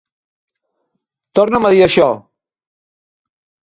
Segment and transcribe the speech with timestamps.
[1.41, 2.11] Torna'm a dir això.